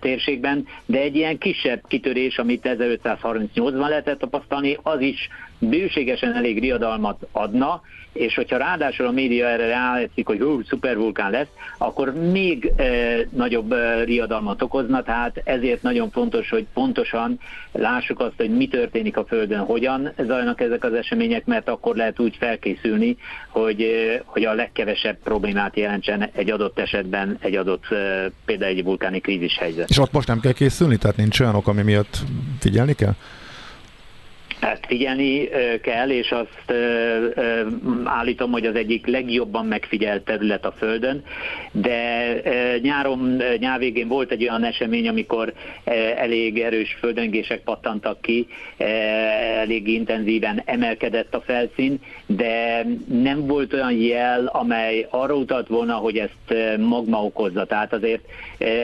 [0.00, 7.26] térségben, de egy ilyen kisebb kitörés, amit 1538-ban lehetett tapasztalni, az is bőségesen elég riadalmat
[7.32, 12.84] adna, és hogyha ráadásul a média erre ráetszik, hogy hú, szupervulkán lesz, akkor még e,
[13.30, 17.40] nagyobb e, riadalmat okozna, tehát ezért nagyon fontos, hogy pontosan
[17.72, 22.20] lássuk azt, hogy mi történik a Földön, hogyan zajlanak ezek az események, mert akkor lehet
[22.20, 23.16] úgy felkészülni,
[23.48, 28.84] hogy, e, hogy a legkevesebb problémát jelentsen egy adott esetben egy adott e, például egy
[28.84, 29.88] vulkáni krízis helyzet.
[29.90, 30.96] És ott most nem kell készülni?
[30.96, 32.18] Tehát nincs olyan ok, ami miatt
[32.58, 33.14] figyelni kell?
[34.60, 35.48] Hát figyelni
[35.82, 36.72] kell, és azt
[38.04, 41.22] állítom, hogy az egyik legjobban megfigyelt terület a Földön,
[41.72, 42.32] de
[42.82, 45.52] nyáron, nyár végén volt egy olyan esemény, amikor
[46.16, 48.46] elég erős földöngések pattantak ki,
[49.56, 56.16] elég intenzíven emelkedett a felszín, de nem volt olyan jel, amely arra utalt volna, hogy
[56.16, 57.64] ezt magma okozza.
[57.64, 58.22] Tehát azért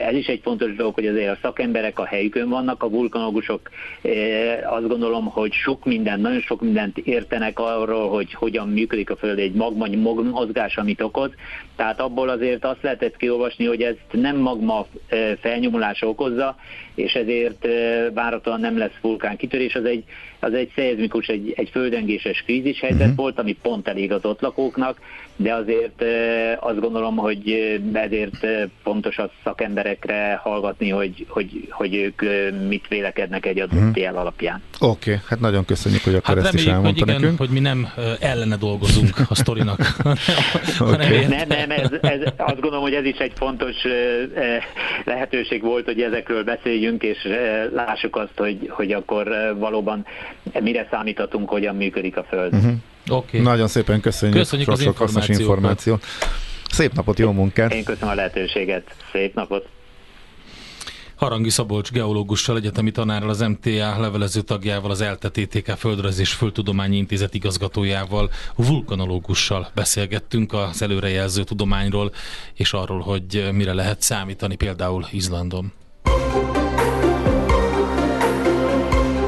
[0.07, 3.69] ez is egy fontos dolog, hogy azért a szakemberek a helyükön vannak, a vulkanológusok
[4.69, 9.39] azt gondolom, hogy sok minden, nagyon sok mindent értenek arról, hogy hogyan működik a Föld
[9.39, 9.87] egy magma
[10.23, 11.29] mozgás, amit okoz.
[11.75, 14.85] Tehát abból azért azt lehetett kiolvasni, hogy ezt nem magma
[15.41, 16.55] felnyomulása okozza,
[16.95, 17.67] és ezért
[18.13, 19.75] várhatóan nem lesz vulkánkitörés.
[19.75, 20.03] Az egy,
[20.39, 23.15] az egy szeizmikus, egy, egy földengéses krízis helyzet uh-huh.
[23.15, 24.99] volt, ami pont elég az ott lakóknak,
[25.35, 26.03] de azért
[26.59, 27.51] azt gondolom, hogy
[27.93, 28.47] ezért
[28.83, 32.21] fontos a szakemberekre hallgatni, hogy, hogy, hogy ők
[32.67, 33.97] mit vélekednek egy adott uh-huh.
[33.97, 34.61] jel alapján.
[34.79, 37.39] Oké, okay, hát nagyon köszönjük, hogy akkor hát ezt reméljük, is elmondta hogy igen, nekünk.
[37.39, 37.87] hogy mi nem
[38.19, 39.79] ellene dolgozunk a sztorinak.
[40.79, 41.25] okay.
[41.37, 43.75] Nem, nem, ez, ez, azt gondolom, hogy ez is egy fontos
[45.03, 47.17] lehetőség volt, hogy ezekről beszéljünk, és
[47.73, 50.05] lássuk azt, hogy, hogy akkor valóban
[50.59, 52.53] mire számíthatunk, hogyan működik a Föld.
[52.53, 52.73] Uh-huh.
[53.09, 53.39] Okay.
[53.39, 56.03] Nagyon szépen köszönjük, köszönjük az sok hasznos információt.
[56.69, 57.73] Szép napot, jó munkát!
[57.73, 58.95] Én köszönöm a lehetőséget.
[59.11, 59.76] Szép napot!
[61.17, 67.33] Harangi Szabolcs geológussal, egyetemi tanárral, az MTA levelező tagjával, az ELTE-TTK Földrajz és Földtudományi Intézet
[67.33, 72.11] igazgatójával, vulkanológussal beszélgettünk az előrejelző tudományról,
[72.53, 75.71] és arról, hogy mire lehet számítani például Izlandon.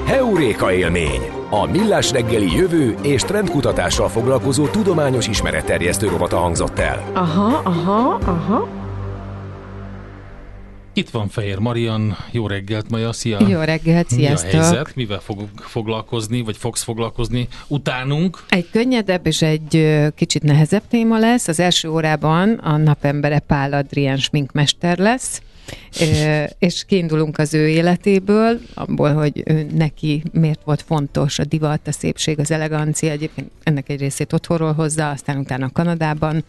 [0.05, 1.21] Heuréka élmény!
[1.49, 7.11] A Millás reggeli jövő és trendkutatással foglalkozó tudományos ismeretterjesztő rovata hangzott el.
[7.13, 8.78] Aha, aha, aha.
[10.93, 13.47] Itt van Fehér Marian, jó reggelt Maja, szia!
[13.47, 14.51] Jó reggelt, sziasztok!
[14.51, 14.95] Mi a helyzet?
[14.95, 18.43] Mivel fogunk foglalkozni, vagy fogsz foglalkozni utánunk?
[18.49, 21.47] Egy könnyedebb és egy kicsit nehezebb téma lesz.
[21.47, 25.41] Az első órában a napembere Pál Adrián sminkmester lesz,
[26.59, 31.91] és kiindulunk az ő életéből, abból, hogy ő neki miért volt fontos a divat, a
[31.91, 36.43] szépség, az elegancia, egyébként ennek egy részét otthonról hozza, aztán utána Kanadában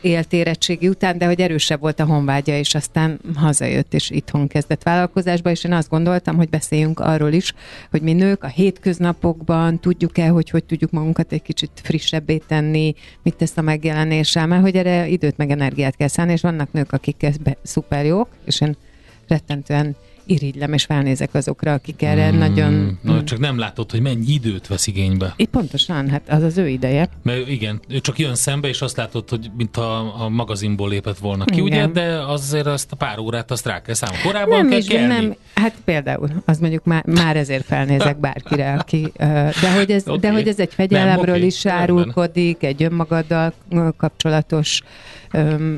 [0.00, 4.82] élt érettségi után, de hogy erősebb volt a honvágya, és aztán hazajött, és itthon kezdett
[4.82, 7.54] vállalkozásba, és én azt gondoltam, hogy beszéljünk arról is,
[7.90, 13.36] hogy mi nők a hétköznapokban tudjuk-e, hogy hogy tudjuk magunkat egy kicsit frissebbé tenni, mit
[13.36, 17.30] tesz a megjelenéssel, mert hogy erre időt meg energiát kell szállni, és vannak nők, akik
[17.42, 18.76] be szuper jók, és én
[19.28, 22.98] rettentően irigylem, és felnézek azokra, akik erre hmm, nagyon...
[23.02, 25.34] Na, csak nem látod, hogy mennyi időt vesz igénybe.
[25.36, 27.08] Itt pontosan, hát az az ő ideje.
[27.22, 31.18] Mert igen, ő csak jön szembe, és azt látod, hogy mint a, a magazinból lépett
[31.18, 31.64] volna ki, igen.
[31.64, 34.22] ugye, de azért azt a pár órát azt rá kell számolni.
[34.22, 35.06] Korábban nem kell is, kelni.
[35.06, 39.12] Nem, hát például, az mondjuk már, már ezért felnézek bárkire, aki...
[39.16, 40.18] De hogy ez, okay.
[40.18, 41.46] de hogy ez egy fegyelemről nem, okay.
[41.46, 43.52] is árulkodik, egy önmagaddal
[43.96, 44.82] kapcsolatos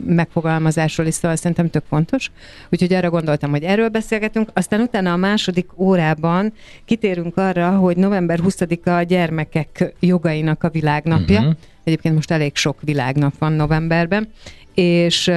[0.07, 2.31] megfogalmazásról is, szóval szerintem tök fontos.
[2.71, 4.49] Úgyhogy arra gondoltam, hogy erről beszélgetünk.
[4.53, 6.53] Aztán utána a második órában
[6.85, 11.41] kitérünk arra, hogy november 20-a a gyermekek jogainak a világnapja.
[11.41, 11.55] Uh-huh.
[11.85, 14.29] Egyébként most elég sok világnap van novemberben,
[14.75, 15.29] és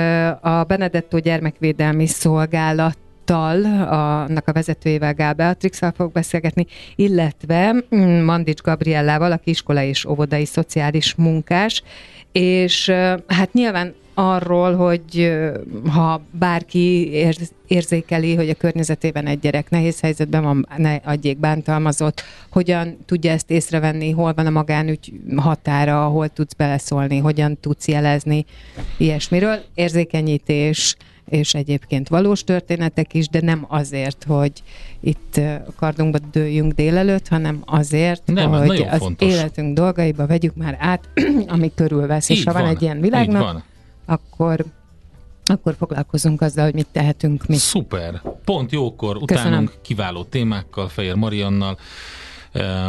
[0.42, 2.98] a Benedetto Gyermekvédelmi Szolgálat
[3.30, 6.66] annak a vezetőjével Gál beatrix fog beszélgetni,
[6.96, 11.84] illetve mm, Mandics Gabriellával, aki iskola és óvodai szociális munkás,
[12.32, 12.90] és
[13.28, 15.32] hát nyilván arról, hogy
[15.90, 17.12] ha bárki
[17.68, 23.52] érzékeli, hogy a környezetében egy gyerek nehéz helyzetben van, ne adjék bántalmazott, hogyan tudja ezt
[23.52, 28.46] észrevenni, hol van a magánügy határa, hol tudsz beleszólni, hogyan tudsz jelezni
[28.98, 29.60] ilyesmiről.
[29.74, 30.96] Érzékenyítés,
[31.30, 34.52] és egyébként valós történetek is, de nem azért, hogy
[35.00, 35.42] itt
[35.76, 39.32] kardunkba dőljünk délelőtt, hanem azért, nem, hogy az fontos.
[39.32, 41.10] életünk dolgaiba vegyük már át,
[41.48, 42.30] ami körülvesz.
[42.30, 43.64] Így és ha van, van egy ilyen világnak,
[44.08, 44.66] akkor
[45.50, 47.56] akkor foglalkozunk azzal, hogy mit tehetünk mi.
[47.56, 48.22] Szuper!
[48.46, 51.78] Pont jókor utánunk kiváló témákkal, Fejer Mariannal,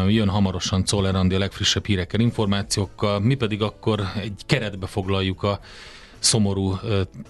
[0.08, 5.60] jön hamarosan Czoller Andi a legfrissebb hírekkel, információkkal, mi pedig akkor egy keretbe foglaljuk a
[6.18, 6.78] szomorú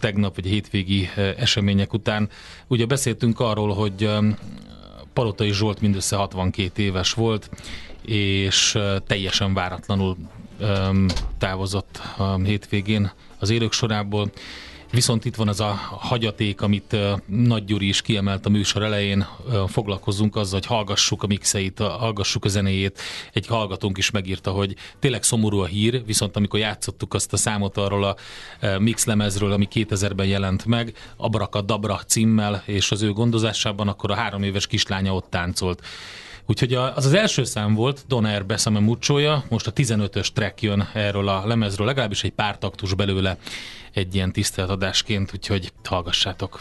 [0.01, 2.28] tegnap vagy hétvégi események után.
[2.66, 4.11] Ugye beszéltünk arról, hogy
[5.12, 7.51] Palotai Zsolt mindössze 62 éves volt,
[8.05, 10.16] és teljesen váratlanul
[11.39, 14.30] távozott a hétvégén az élők sorából.
[14.91, 19.26] Viszont itt van az a hagyaték, amit Nagy Gyuri is kiemelt a műsor elején,
[19.66, 23.01] foglalkozunk azzal, hogy hallgassuk a mixeit, hallgassuk a zenéjét.
[23.32, 27.76] Egy hallgatónk is megírta, hogy tényleg szomorú a hír, viszont amikor játszottuk azt a számot
[27.76, 28.16] arról a
[28.78, 34.14] mix lemezről, ami 2000-ben jelent meg, Abraka Dabra címmel és az ő gondozásában, akkor a
[34.14, 35.82] három éves kislánya ott táncolt.
[36.51, 41.28] Úgyhogy az az első szám volt, Donair Besame Mucsója, most a 15-ös track jön erről
[41.28, 43.38] a lemezről, legalábbis egy pár taktus belőle
[43.92, 46.61] egy ilyen tiszteletadásként, úgyhogy hallgassátok.